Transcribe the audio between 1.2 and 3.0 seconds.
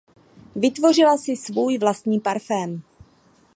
i svůj vlastní parfém.